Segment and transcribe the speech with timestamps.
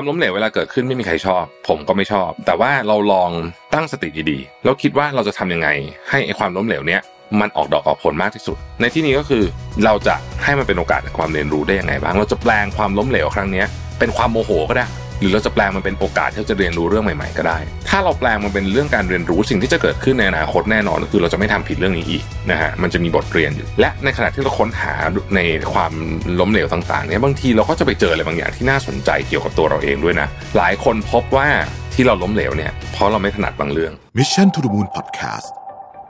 [0.00, 3.30] ความล้มเหลวเวลาเกิดขึ้นไม่มีใครชอบ ผมก็ไม่ชอบ แต่ว่าเราลอง
[3.74, 5.68] ตั้งสติดีๆแล้วคิดว่าเราจะทำยังไง
[6.10, 7.00] ให้ไอ้ความล้มเหลวเนี้ย
[7.40, 9.44] มันออกดอกออกผลมากที่สุด ในที่นี้ก็คือ
[9.84, 13.64] เราจะให้มันเป็นโอกาสในความเรียนรู้ได้ยังไงบ้าง เราจะแปลงความล้มเหลวครั้งนี้
[13.98, 14.86] เป็นความโมโหก็ได้
[15.20, 17.58] หรือเราจะแปลงมันเป็นโอกาสที่เราจะเรียนรู้เรื่องใหม่ๆก็ได้
[17.88, 24.94] ถ้าเราแปลงมันเป็นเรื่องการเรียนรู้สิ่งที่จะเกิดขึ้นในอนาคตแน่นอนก็คือเราจะไม่ทำผิดเรื่องนี้อีกนะฮะมันจะมีบทเรียนอยู่และในขณะที่เราค้นหา
[25.36, 25.40] ใน
[25.72, 25.92] ความ
[26.40, 31.48] ล้มเหลวต่างๆเนี่ยบางทีเราก็จะไปเจออะไรบางอย่างที่น่าสนใจเกี่ยวกับตัวเราเองด้วยนะ หลายคนพบว่า
[31.94, 35.50] ที่เราล้มเหลวเนี่ยเพราะเราไม่ถนัดบางเรื่อง Mission to the Moon Podcast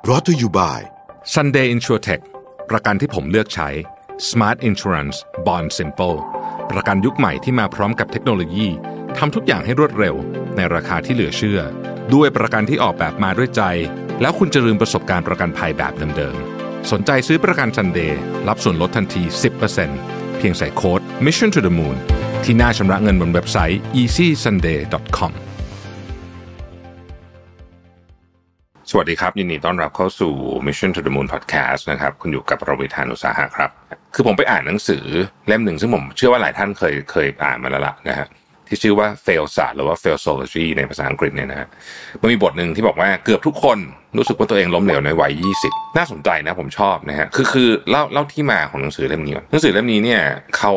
[0.04, 0.78] brought to you by
[1.34, 2.22] Sunday InsurTech
[2.70, 3.68] ประกันที่ผมเลือกใช้
[4.30, 5.16] Smart Insurance
[5.46, 6.16] Bond Simple
[6.70, 8.66] ประกันยุคใหม่ที่มาพร้อมกับเทคโนโลยี
[9.18, 10.14] ทำทุกอย่างให้รวดเร็ว
[10.56, 11.60] ในราคาที่เหลือเชื่อ
[12.14, 13.62] ด้วยประกันที่ออกแบบมาด้วยใจ
[14.20, 18.12] แล้วคุณจะลืมประสบการณ์ประกันภัยแบบเดิมๆ สนใจซื้อประกัน Sunday
[18.48, 19.22] รับส่วนลดทันที
[19.80, 21.96] 10%เพียงใส่โค้ด Mission to the Moon
[22.44, 25.32] ที่หน้าชำระเงินบนเว็บไซต์ easysunday.com
[28.90, 30.32] สวัสดีครับ ยินดีต้อนรับเข้าสู่
[30.66, 33.79] Mission to the Moon Podcast นะครับ คุณอยู่กับประวิทานุสาหะครับ
[34.14, 35.04] คือผมไปอ่านหนังสือ
[35.48, 38.28] เล่มหนึ่งซึ่งผมเชื่อว่าหลายท่านเคยเคยอ่านมาแล้วล่ะนะฮะ
[38.72, 41.68] ที่ชื่อว่า fail ศาสตร์หรือว่า failsology ในภาษาอังกฤษเนี่ยนะฮะ
[42.20, 43.78] มันมีบทหนึ่งที่บอกว่าเกือบทุกคน
[44.18, 45.32] รู้สึกว่าตัวเองล้มเหลวในวัย
[45.64, 50.22] 20 น่าสนใจนะผมชอบนะฮะคือคือเล่าเล่าที่มาของหนังสือเล่มนี้หนังสือเล่มนี้เนี่ย
[50.56, 50.72] เขา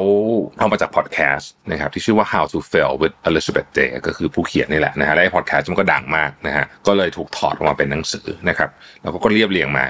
[0.59, 8.69] เอามาจากพอดแคสต์นะครับที่ชื่อว่า how to fail with Elizabeth Day ก็คือผู้เขียนนี่แหละนะฮะและพอดแคสต์มันก็ดังมากนะฮะก็เลยถูกถอดออกมาเป็นหนังสือนะครับ
[9.01, 9.85] แล้วก็เรียบเรียงมา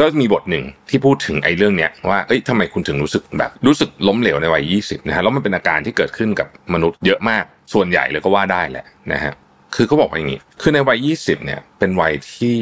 [0.00, 9.34] ก็มีบทหนึ่งที่พูดถึงไอ้เรื่องเนี้ยว่าเอ้ยทำไมคุณถึงรู้สึกแบบรู้สึกล้มเหลวในวัย 20นะฮะแล้วมันเป็นอาการที่เกิดขึ้นกับมนุษย์เยอะมากส่วนใหญ่เลยก็ว่าได้แหละนะฮะ
[9.76, 12.56] คือเขาบอกว่าอย่างนี้ คือในวัย 20 เนี่ย เป็นวัยที่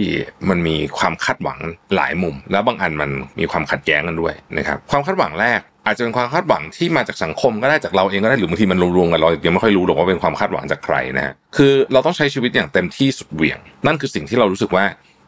[0.48, 1.58] มันมีความคาดหวัง
[1.94, 14.84] หลายมุม แล้วบางอันมันมีความขัดแย้งกันด้วยนะครับ ความคาดหวังแรก อาจจะเป็นความคาดหวังที่มาจากสังคมก็ได้จากเราเองก็ได้หรือบางทีมันรวมๆกันเรายังไม่ค่อยรู้หรอกว่าเป็นความคาดหวังจากใครนะฮะ คือเราต้องใช้ชีวิตอย่างเต็มที่สุดเหวี่ยง นั่นคือสิ่งที่เรารู้สึกว่า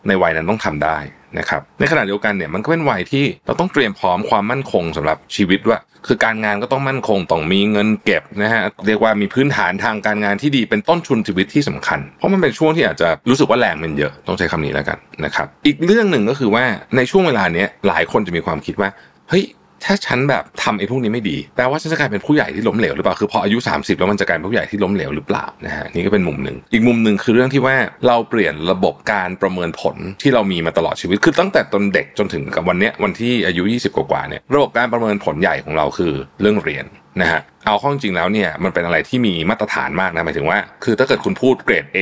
[0.09, 0.99] ในวัยนั้นต้องทำได้
[1.39, 16.65] นะครับในขณะเดียวกันเนี่ยมันก็เป็นวัยที่เราต้องเตรียมพร้อมความมั่นคงสำหรับชีวิตว่า คือการงานก็ต้องมั่นคงต้องมีเงินเก็บนะฮะเรียกว่ามีพื้นฐานทางการงานที่ดีเป็นต้นทุนชีวิตที่สำคัญ เพราะมันเป็นช่วงที่อาจจะรู้สึกว่าแรงมันเยอะต้องใช้คำนี้แล้วกันนะครับอีกเรื่องหนึ่งก็คือว่า
[16.97, 18.89] ในช่วงเวลาเนี้ยหลายคนจะมีความคิดว่า
[19.29, 19.45] เฮ้ย
[19.87, 36.87] ถ้าฉันแบบทำไอ้พวกนี้ไม่ดีแปลว่าฉันจะกลายเป็นผู้ใหญ่ที่ล้มเหลวหรือเปล่าคือพออายุ 30 แล้วมันจะกลายเป็นผู้ใหญ่ที่ล้มเหลวหรือเปล่านะฮะนี่ก็เป็นมุมหนึ่งอีกมุมหนึ่งคือเรื่องที่ว่าเราเปลี่ยนระบบการประเมินผลที่เรามีมาตลอดชีวิตคือตั้งแต่ตอนเด็กจนถึงกับวันเนี้ยวันที่อายุ 20 กว่าเนี่ยระบบการประเมินผลใหญ่ของเราคือเรื่องเรียน
[37.23, 41.99] นะฮะเอาข้อจริงแล้วเนี่ยมันเป็นอะไรที่มีมาตรฐานมากนะหมายถึงว่า คือถ้าเกิดคุณพูดเกรด A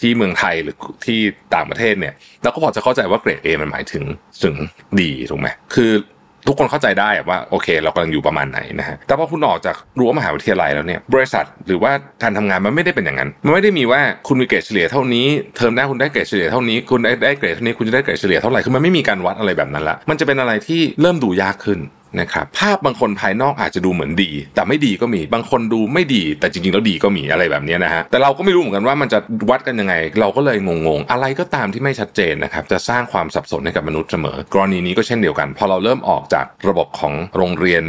[0.00, 1.18] ที่เมืองไทยหรือที่
[1.54, 4.04] ต่างประเทศเนี่ยเราก็พอจะเข้าใจว่าเกรด A มันหมายถึง
[4.42, 4.54] ถึง
[5.00, 5.92] ดีถูกไหมคือ
[6.48, 21.78] ทุกคนเข้าใจได้ว่าโอเค เรากำลังอยู่ประมาณไหนนะฮะแต่พอคุณออกจากรั้วมหาวิทยาลัยแล้วเนี่ยบริษัทหรือว่าการทำงานมันไม่ได้เป็นอย่างนั้นมันไม่ได้มีว่าคุณมีเกรดเฉลี่ยเท่านี้เทอมหน้าคุณได้เกรดเฉลี่ยเท่านี้คุณได้ได้เกรดเท่านี้คุณจะได้เกรดเฉลี่ยเท่าไหร่คือมันไม่มีการวัดอะไรแบบนั้นละมันจะเป็นอะไรที่เริ่มดูยากขึ้น
[22.20, 29.18] นะครับภาพบางคนภายนอกอาจจะดูเหมือนดี แต่ไม่ดีก็มีบางคนดูไม่ดี แต่จริงๆแล้วดีก็มีอะไรแบบนี้นะฮะแต่เราก็ไม่รู้เหมือนกันว่ามันจะ
[29.50, 37.82] วัดกันยังไง เราก็เลยงงๆ อะไรก็ตามที่ไม่ชัดเจนนะครับจะสร้างความสับสนให้กับมนุษย์เสมอ กรณีนี้ก็เช่นเดียวกัน พอเราเริ่มออกจากระบบของโรงเรียน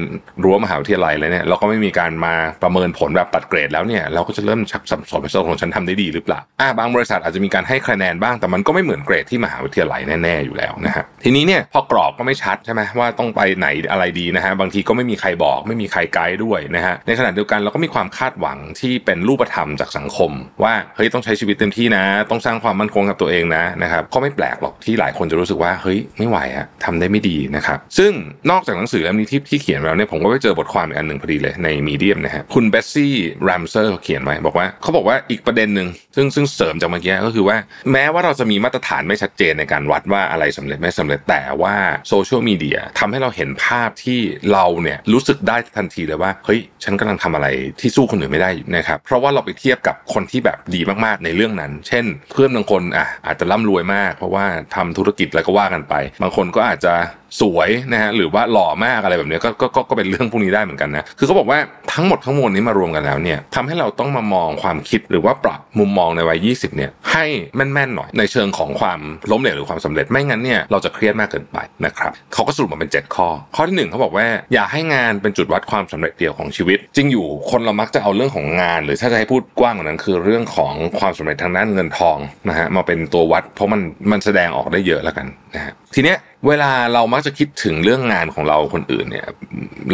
[0.44, 20.32] รั้วมหาวิทยาลัยเลยเนี่ยเราก็ไม่มีการมาประเมินผลแบบตัดเกรดแล้วเนี่ยเราก็จะเริ่มชักสับสนไปว่าของฉันทำได้ดีหรือเปล่าอ่าบางบริษัทอาจจะมีการให้คะแนนบ้างแต่มันก็ไม่เหมือนเกรดที่มหาวิทยาลัยแน่ๆอยู่แล้วนะฮะทีนี้เนี่ยพอกรอบก็ไม่ชัดใช่ไหมว่าต้องไปไหนอะไรดีนะฮะบางทีก็ไม่มีใครบอก ไม่มีใครไกด์ด้วยนะฮะในขณะเดียวกันเราก็มีความคาดหวังที่เป็นรูปธรรมจากสังคม
[20.64, 28.12] ว่าเฮ้ยต้องใช้ชีวิตเต็มที่นะ ต้องสร้างความมั่นคงกับตัวเองนะนะครับก็ไม่แปลกหรอกที่หลายคนจะรู้สึกว่าเฮ้ยไม่ไหวอะทำได้ไม่ดีนะครับซึ่ง
[28.52, 37.58] นอกจากหนังสือเล่มนี้ที่ที่เขียนแล้วเนี่ยผมก็ไปเจอบทความอีกอันหนึ่งพอดีเลยใน Medium นะฮะคุณเบสซี่แรมเซอร์เขียนไว้บอกว่าเขาบอกว่าอีกประเด็นหนึ่งซึ่งซึ่งเสริมจากเมื่อกี้ก็คือว่า
[37.92, 41.76] แม้ว่าเราจะมีมาตรฐานไม่ชัดเจนในการวัดว่าอะไรสำเร็จไม่สำเร็จแต่ว่า
[42.10, 44.20] โซเชียลมีเดียทำให้เราเห็นภาพที่
[44.54, 47.48] เราเนี่ยรู้สึกได้ทันทีเลยว่าเฮ้ยฉันกำลังทำอะไร
[47.80, 56.94] ที่สู้คนอื่นไม่ได้นะครับเพราะว่าเราไปเทียบกับคนที่แบบดีมากๆในเรื่องนั้น เช่น เพื่อนบางคนอะอาจจะร่ำรวยมาก เพราะว่าทำธุรกิจแล้วก็ว่ากันไป บางคนก็อาจจะ
[57.42, 61.60] สวยนะฮะหรือว่าหล่อมากอะไรแบบนี้ก็ก็ก็เป็นเรื่องพวกนี้ได้เหมือนกันนะคือเขาบอกว่า
[61.94, 67.26] ทั้งหมดทั้งมวลนี้มารวมกันแล้วเนี่ยทำให้เราต้องมามองความคิดหรือว่าปรับมุมมองในวัย 20 เนี่ยให้
[67.56, 69.00] แม่นๆหน่อยในเชิงของความ
[69.32, 82.18] ล้มเหลวหรือความสำเร็จไม่งั้นเนี่ยเราจะเครียดมากเกินไปนะครับเขาก็สรุปมาเป็น 7 ข้อ ข้อที่ 1เขาบอกว่าอย่าให้งานเป็นจุดวัดความสำเร็จเดียวของชีวิต จริงอยู่คนเรามักจะเอาเรื่องของงาน หรือถ้าจะให้พูดกว้างกว่านั้นคือเรื่องของความสำเร็จทางด้านเงินทอง
[82.50, 83.82] นะฮะมาเป็นตัววัด เพราะมัน
[84.12, 89.28] มันแสดงออกได้เยอะแล้วกันนะฮะทีเนี้ย เวลาเรามักจะคิดถึงเรื่องงานของเราคนอื่นเนี่ย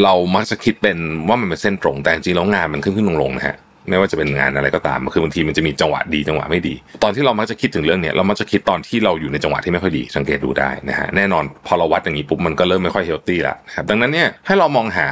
[0.04, 3.58] เรามักจะคิดเป็นว่ามันเป็นเส้นตรงแต่จริงๆแล้วงานมันขึ้นขึ้นลงๆนะฮะ
[3.90, 15.10] ไม่ว่าจะเป็นงานอะไรก็ตามคือบางทีมันจะมีจังหวะดีจังหวะไม่ดี ตอนที่เรามักจะคิดถึงเรื่องเนี้ยเรามักจะคิดตอนที่เราอยู่ในจังหวะที่ไม่ค่อยดีสังเกตดูได้นะฮะแน่นอนพอเราวัดอย่างนี้ปุ๊บมันก็เริ่มไม่ค่อยเฮลตี้ละครับดังนั้นเนี่ยให้เรามองหา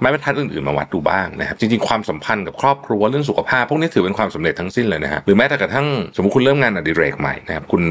[0.00, 5.86] ไม้บรรทัดอื่นๆมาวัดดูบ้างนะครับจริงๆความสัมพันธ์กับครอบครัวเรื่องสุขภาพพวกนี้ถือเป็นความสำเร็จทั้งสิ้นเลยนะฮะหรือแม้แต่กระทั่ง
[6.16, 7.82] สมมติคุณเริ่มงานอดิเรกใหม่นะครับคุณ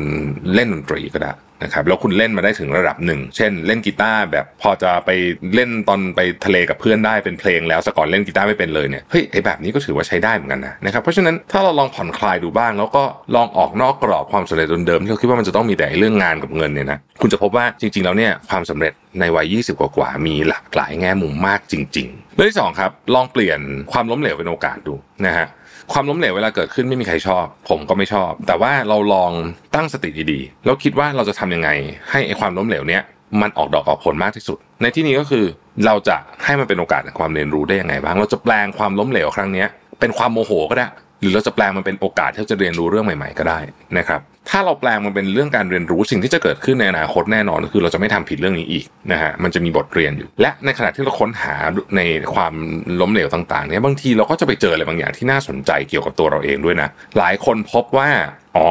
[0.53, 1.31] เล่นดนตรีก็ได้
[1.63, 5.09] นะครับแล้วคุณเล่นมาได้ถึงระดับหนึ่ง เช่น เล่นกีตาร์แบบพอจะไป
[5.55, 13.03] เล่นตอนไปทะเลกับเพื่อนได้เป็นเพลงแล้วสก่อนเล่นกีตาร์ไม่เป็นเลยเนี่ยเฮ้ยไอแบบนี้ก็ถือว่าใช้ได้เหมือนกันนะนะครับเพราะฉะนั้นถ้าเราลองผ่อนคลายดูบ้าง แล้วก็
[13.35, 23.59] ลองออกนอกกรอบความสำเร็จเดิมๆที่เราคิดว่ามันจะต้องมีแต่เรื่องงานกับเงินเนี่ยนะคุณจะพบว่าจริง ๆ แล้วเนี่ยความสำเร็จในวัย 20 กว่าๆมีหลากหลายแง่มุมมากจริง ๆ เรื่องที่สองครับลองเปลี่ยน
[23.91, 24.93] ความล้มเหลวเป็นโอกาสดู
[25.25, 25.47] นะฮะ
[25.93, 29.31] ความล้มเหลวเวลาเกิดขึ้นไม่มีใครชอบ ผมก็ไม่ชอบ แต่ว่าเราลอง
[29.75, 31.69] ตั้งสติดีๆแล้วคิดว่าเราจะทำยังไง
[32.09, 33.03] ให้ไอ้ความล้มเหลวเนี้ย
[33.41, 35.45] มันออกดอกออกผลมากที่สุด ในที่นี้ก็คือ
[35.85, 39.65] เราจะให้มันเป็นโอกาสในความเรียนรู้ได้ยังไงบ้าง เราจะแปลงความล้มเหลวครั้งนี้
[39.99, 40.87] เป็นความโมโหก็ได้
[41.21, 43.59] หรือเราจะแปลงมันเป็นโอกาสที่จะเรียนรู้เรื่องใหม่ๆ ก็ได้
[43.97, 51.55] นะครับ ถ้าเราแปลงมันเป็นเรื่องการเรียนรู้สิ่งที่จะเกิดขึ้นในอนาคตแน่นอนคือเราจะไม่ทำผิดเรื่องนี้อีกนะฮะมันจะมีบทเรียนอยู่ และในขณะที่เราค้นหา
[51.95, 52.01] ใน
[52.33, 52.53] ความ
[53.01, 58.09] ล้มเหลวต่างๆเนี่ยบางทีเราก็จะไปเจออะไรบางอย่างที่น่าสนใจเกี่ยวกับตัวเราเองด้วยนะหลายคนพบว่า
[58.57, 58.69] อ๋อ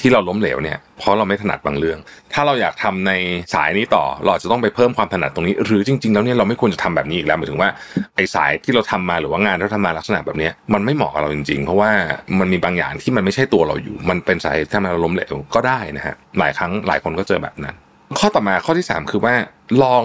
[0.00, 1.98] ที่เราล้มเหลวเนี่ยเพราะเราไม่ถนัดบางเรื่อง
[2.34, 3.12] ถ้าเราอยากทำใน
[3.54, 7.70] สายนี้ต่อ เราจะต้องไปเพิ่มความถนัดตรงนี้ หรือจริง ๆ แล้วเนี่ยเราไม่ควรจะทำแบบนี้อีกแล้วหมายถึงว่า
[8.16, 11.90] ไอ้สายที่เราทำมาหรือว่างานที่เราทำมาลักษณะแบบนี้มันไม่เหมาะกับเราจริง ๆ เพราะว่า
[12.40, 17.76] มันมีบางอย่างที่มันไม่ใช่ตัวเราอยู่ มันเป็นสาเหตุที่ทำให้เราล้มเหลวก็ได้นะฮะหลายครั้งหลายคนก็เจอแบบนั้น
[18.18, 19.34] ข้อต่อมาข้อที่ 3 คือว่า
[19.82, 20.02] ลอง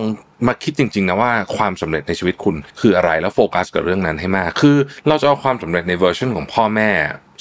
[0.47, 4.77] มาคิดจริงๆนะว่าความสำเร็จในชีวิตคุณคืออะไรแล้วโฟกัสกับเรื่องนั้นให้มาก คือ
[5.07, 6.89] เราจะเอาความสำเร็จในเวอร์ชันของพ่อแม่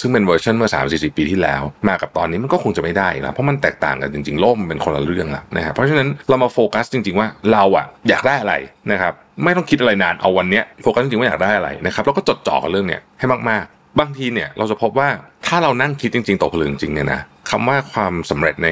[0.00, 8.55] ซึ่งเป็นเวอร์ชันเมื่อ 30 40 ปีที่แล้ว มากับตอนนี้มันก็คงจะไม่ได้แล้วเพราะมันแตกต่างกันจริงๆโลกมันเป็นคนละเรื่องแล้วนะครับเพราะฉะนั้นเรามาโฟกัสจริง ๆ ว่าเราอะอยากได้อะไร
[8.93, 9.12] นะครับ
[9.44, 15.09] ไม่ต้องคิดอะไรนานเอาวันเนี้ยโฟกัสจริงๆว่าอยากได้อะไรนะครับแล้วก็จดจ่อกับเรื่องเนี้ยให้มากๆ บางทีเนี่ยเราจะพบว่า
[15.47, 17.20] ถ้าเรานั่งคิดจริงๆตกผลึกจริงเนี่ยนะ
[17.54, 18.69] คำว่าความสำเร็จใน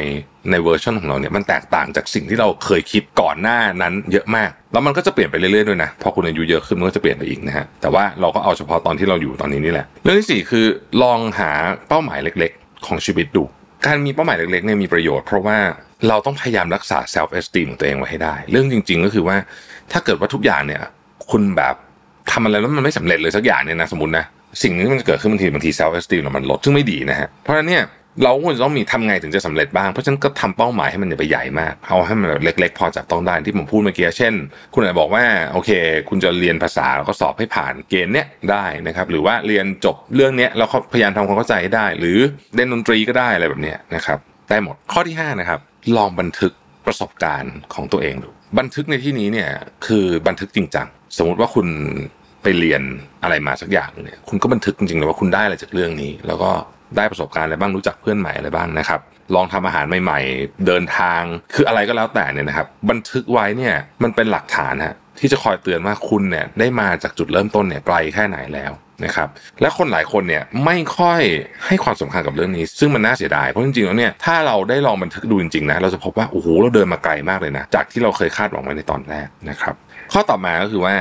[0.50, 10.66] ในเวอร์ชันของเราเนี่ยมันแตกต่างจากสิ่งที่เราเคยคิดก่อนหน้านั้นเยอะมาก แล้วมันก็จะเปลี่ยนไปเรื่อยๆด้วยนะพอคุณอายุเยอะขึ้นมันก็จะเปลี่ยนไปอีกนะฮะแต่ว่าเราก็เอาเฉพาะตอนที่เราอยู่ตอนนี้นี่แหละ เรื่องที่สี่คือ
[11.02, 11.50] ลองหา
[11.88, 13.44] เป้าหมายเล็กๆ ของชีวิตดู
[13.86, 15.58] การมีเป้าหมายเล็กๆเนี่ยมีประโยชน์เพราะว่า
[16.08, 19.36] เราต้องพยายามรักษา self esteem ของตัวเองไว้ให้ได้ เรื่องจริง ๆ ก็คือว่า
[19.92, 20.80] ถ้าเกิดว่าทุกอย่างเนี่ย
[21.30, 21.74] คุณแบบ
[22.32, 24.24] ทำอะไรแล้วมันไม่สำเร็จเลยสักอย่างเนี่ยนะสมมตินะ
[24.62, 27.84] สิ่งนี้มันจะเกิดขึ้นบางทีบางที self esteem เรามันลดซึ่งไม่ดีนะฮะเพราะฉะนั้นเนี่ย
[28.22, 34.34] เราควรจะต้องมีทำไงถึงจะสำเร็จบ้าง เพราะฉะนั้นก็ทำเป้าหมายให้มันอย่าไปใหญ่มาก เอาให้มันเล็ก ๆ พอจับต้องได้ที่ผมพูดเมื่อกี้ เช่น
[34.74, 35.70] คุณอาจจะบอกว่าโอเค
[36.08, 42.18] คุณจะเรียนภาษาแล้วก็สอบให้ผ่านเกณฑ์เนี้ยได้นะครับ หรือว่าเรียนจบเรื่องเนี้ยแล้วก็พยายามทำความเข้าใจให้ได้ หรือ
[42.54, 44.18] เล่นดนตรีก็ได้อะไรแบบเนี้ยนะครับ
[44.50, 45.60] ได้หมด ข้อที่ 5 นะครับ
[45.96, 46.52] ลองบันทึก
[46.86, 48.28] ประสบการณ์ของตัวเองดู
[48.58, 49.50] บันทึกในที่นี้เนี่ย
[49.86, 50.86] คือบันทึกจริงจัง
[51.16, 51.66] สมมติว่าคุณ
[52.42, 52.82] ไปเรียน
[53.22, 56.50] อะไรมาสักอย่างเนี่ย คุณก็บันทึกจริงๆเลยว่าคุณได้อะไรจากเรื่องนี้ แล้วก็
[56.96, 59.00] ได้ประสบการณ์อะไรบ้างรู้จักเพื่อนใหม่อะไรบ้างนะครับ
[59.34, 61.22] ลองทำอาหารใหม่ๆ เดินทาง
[61.54, 68.72] คืออะไรก็แล้วแต่เนี่ยนะครับ บันทึกไว้เนี่ยมันเป็นหลักฐานฮะที่จะคอยเตือนว่าคุณเนี่ยได้มาจากจุดเริ่มต้นเนี่ยไกลแค่ไหนแล้ว
[69.04, 69.28] นะครับ
[69.60, 71.20] และคนหลายคนเนี่ยไม่ค่อย
[71.66, 79.74] ให้ความสำคัญกับเรื่องนี้ ซึ่งมันน่าเสียดายเพราะจริงๆแล้วเนี่ยถ้าเราได้ลองบันทึกดูจริงๆนะเราจะพบว่าโอ้โหเราเดินมาไกลมากเลยนะจากที่เราเคยคาดหวังไว้ในตอนแรกนะครับ
[80.12, 80.94] ข้อต่อมาก็คือว่า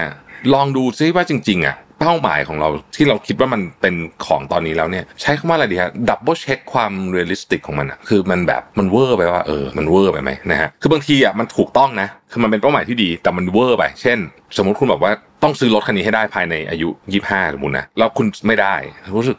[0.54, 14.18] ลองดูซิว่าจริงๆอะ เป้าหมายของเราที่เราคิดว่ามันเป็นของตอนนี้แล้วเนี่ย ใช้คำว่าอะไรดีฮะ double check ความ realistic ของมันอะคือมันแบบมันเวอร์ไปว่าเออมันเวอร์ไปไหมนะฮะคือบางทีอะมันถูกต้องนะคือมันเป็นเป้าหมายที่ดีแต่มันเวอร์ไป เช่น
[14.58, 15.12] สมมติคุณบอกว่า
[15.44, 18.76] ต้องซื้อรถคันนี้ให้ได้ภายในอายุยี่ห้าสมมตินะแล้วคุณไม่ได้
[19.16, 19.38] รู้สึก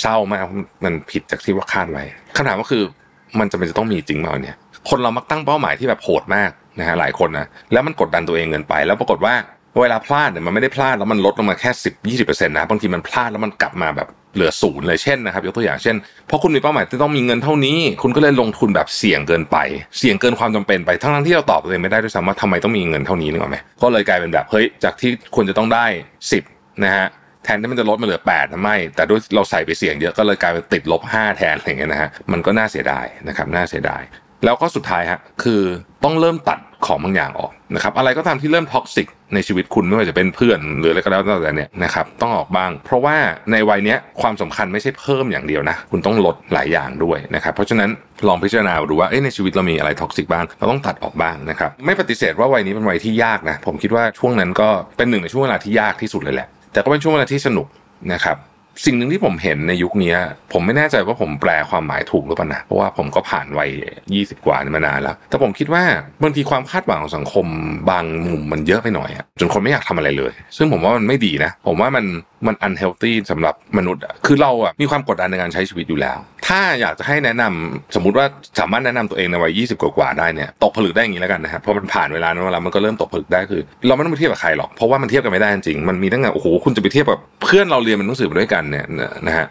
[0.00, 0.42] เศร้ามาก
[0.84, 2.04] มันผิดจากที่ว่าคาดไว้
[2.36, 2.82] คำถามก็คือ
[3.38, 4.56] มันจะเป็นจะต้องมีจริงเปล่าเนี่ย
[4.88, 9.34] คนเรามักตั้งเป้าหมายที่แบบโหดมากนะฮะหลายคนนะแล้วมันกดดันตัวเองเกินไป แล้วปรากฏว่า
[9.80, 19.56] เวลาพลาดเนี่ยมันไม่ได้พลาดแล้วมันลดลงมาแค่สิบยี่สิบเปอร์เซ็นต์นะบางทีมันพลาดแล้วมันกลับมาแบบเหลือศูนย์เลยเช่นนะครับยกตัวอย่างเช่นเพราะคุณมีเป้าหมายที่ต้องมีเงินเท่านี้ คุณก็เลยลงทุนแบบเสี่ยงเกินไป
[19.98, 25.86] เสี่ยงเกินความจำเป็นไปทั้งทั้งที่เราตอบตัวเองไม่ได้ด้วยซ้ำว่าทำไมต้องมีเงินเท่านี้นึกออกไหมก็เลยกลายเป็นแบบเฮ้ยจากที่ควรจะต้องได้
[26.32, 26.42] สิบ
[26.84, 27.06] นะฮะ
[27.44, 34.02] แทนที่มันจะลดมาเหลือ8ทำไมแต่ด้วยเราใส่ไปเสี่ยงเยอะก็เลยกลายเป็นติดลบ5แทนอะไรเงี้ยนะฮะมันก็น่าเสียดายนะครับน่าเสียดาย
[34.44, 35.62] แล้วก็สุดท้ายฮะคือ
[36.04, 43.16] ต้องเริ่มตัดของบางอย่างออกนะครับอะไรก็ตามที่เริ่ม toxic ในชีวิตคุณไม่ว่าจะเป็นเพื่อนหรืออะไรก็แล้วแต่เนี่ยนะครับต้องออกบ้าง เพราะว่า
[43.52, 47.90] ในวัยนี้ความสำคัญไม่ใช่เพิ่มอย่างเดียวนะ คุณต้องลดหลายอย่างด้วยนะครับเพราะฉะนั้น
[48.28, 57.66] ลองพิจารณาดูว่าในชีวิตเรามีอะไร toxic บ้างเราต้องตัดออกบ้างนะครับไม่ปฏิเสธว่าวัยนี้เป็นวัยที่ยากนะผมคิดว่าช่วงนั้นก็เป็นหนึ่งในช่วงเวลาที่ยากที่สุดเลยแหละ แต่ก็เป็นช่วงเวลาที่สนุก
[58.12, 58.36] นะครับ
[58.84, 60.14] สิ่งหนึ่งที่ผมเห็นในยุคนี้
[60.52, 63.70] ผมไม่แน่ใจว่าผมแปลความหมายถูกหรือเปล่านะเพราะว่าผมก็ผ่านวัย
[64.08, 65.82] 20กว่านี่มานานแล้ว แต่ผมคิดว่า
[66.22, 67.46] บางทีความคาดหวังของสังคม
[67.90, 72.04] บางมุมมันเยอะไปหน่อยอะจนคนไม่อยากทำอะไรเลย ซึ่งผมว่ามันไม่ดีนะ ผมว่ามัน
[72.46, 76.18] มันอันเฮลตี้สำหรับมนุษย์คือเราอะมีความกดดันในการใช้ชีวิตอยู่แล้ว
[76.52, 78.26] ถ้าอยากจะให้แนะนำสมมุติว่า
[78.60, 88.86] สามารถแนะนำตัวเองในวัย20กว่าได้เนี่ยตกผลึกได้อย่างนี้แล้วกันนะครับเพราะมันผ่านเวลานั้นเวลามันก็เริ่มตกผลึกได้คือ เราไม่ต้องไปเทียบกับใครหรอกเพราะว่ามันเทียบกันไม่ได้จริงมันมีตั้งแต่โอ้โหคุณจะไปเทียบกับเพื่อนเราเรียนเป็นหนังสือมาด้วยกันเนี่ย
[89.26, 89.46] นะฮะ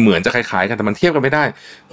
[0.00, 1.44] เหมือนจะคล้ายๆกันแต่มันเทียบกันไม่ได้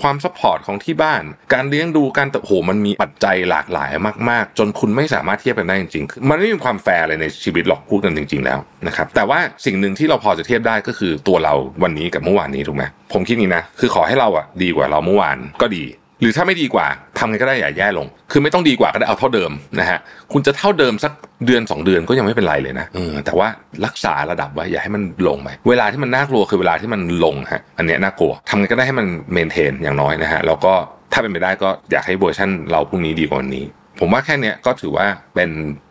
[0.02, 1.24] ความ support ของที่บ้าน
[1.54, 3.90] การเลี้ยงดูการโอ้โหมันมีปัจจัยหลากหลาย
[4.30, 12.84] มากๆ จนคุณไม่สามารถเทียบกันได้จริงๆมันไม่มีความแฟร์เลยในชีวิตหรอกพูดกันจริง ๆแล้วนะครับแต่ว่าสิ่งหนึ่งที่เราพอจะเทียบได้ก็คือตัวเราวันนี้กับเมื่อวานนี้ถูกไหม
[13.14, 15.84] ผมคิดนี้นะคือขอให้เราอะดีกว่าเราเมื่อวานก็ดี
[16.22, 16.88] หรือถ้าไม่ดีกว่า
[17.18, 20.00] ทำไงก็ได้อย่าแย่ลง คือไม่ต้องดีกว่าก็ได้เอาเท่าเดิมนะฮะ
[20.34, 21.12] คุณจะเท่าเดิมสัก
[21.46, 23.48] เดือน 2 เดือนก็ยังไม่เป็นไรเลยนะเออแต่ว่า
[23.86, 30.74] รักษาระดับไว้อย่าให้มันลงไปเวลาที่มันน่ากลัวคือเวลาที่มันลงฮะอันเนี้ยน่ากลัวทำไงก็ได้ให้มัน maintain อย่างน้อยนะฮะแล้วก็
[31.14, 33.66] ถ้าเป็นไปได้ก็อยากให้เวอร์ชันเราพรุ่งนี้ดีกว่าวันนี้
[34.00, 35.50] ผมว่าแค่เนี้ยก็ถือว่าเป็น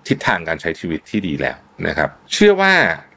[0.08, 1.56] ทิศทางการใช้ชีวิตที่ดีแล้ว
[1.88, 2.72] นะครับ เชื่อว่า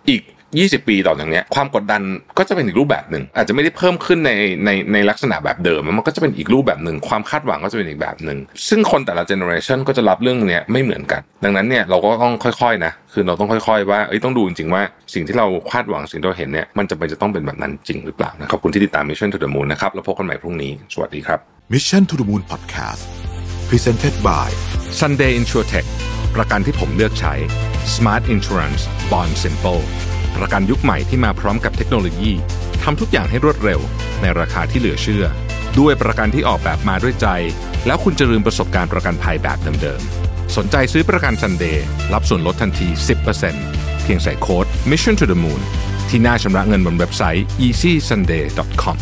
[0.09, 0.21] อีก
[0.61, 2.01] 20 ปีต่อจากนี้ความกดดัน
[2.37, 4.31] ก็จะเป็นอีกรูปแบบหนึ่งอาจจะไม่ได้เพิ่มขึ้นใน
[4.65, 14.83] ในในลักษณะแบบเดิม มันก็จะเป็นอีกรูปแบบหนึ่งความคาดหวังก็จะเป็นอีกแบบหนึ่งซึ่งคนแต่ละ generation ก็จะรับเรื่องเนี้ยไม่เหมือนกัน ดังนั้นเนี่ยเราก็ต้องค่อยๆนะคือเราต้องค่อยๆว่าเอ้ยต้องดูจริงๆว่า
[15.13, 21.39] สิ่งที่เราคาดหวังสิ่งที่เราเห็นเนี่ยมันจะเป็นจะต้องเป็นแบบนั้นจริงหรือเปล่านะขอบคุณที่ติดตาม Mission to the Moon นะครับแล้วพบกันใหม่พรุ่งนี้สวัสดีครับ
[21.73, 23.03] Mission to the Moon Podcast
[23.69, 24.47] Presented by
[24.99, 25.87] Sunday InsurTech
[26.35, 27.33] ประกันที่ผมเลือกใช้
[27.95, 28.81] Smart Insurance
[29.11, 29.83] Bond Simple
[30.37, 32.31] ประกันยุคใหม่ที่มาพร้อมกับเทคโนโลยี
[32.83, 33.79] ทำทุกอย่างให้รวดเร็ว
[34.21, 35.25] ในราคาที่เหลือเชื่อ
[35.79, 37.27] ด้วยประกันที่ออกแบบมาด้วยใจ
[37.85, 42.87] แล้วคุณจะลืมประสบการณ์ประกันภัยแบบเดิมๆ สนใจซื้อประกันซันเดย์รับส่วนลดทันที
[43.45, 45.61] 10%เพียงใส่โค้ด Mission to the Moon
[46.09, 48.97] ที่หน้าชำระเงินบนเว็บไซต์ easysunday.com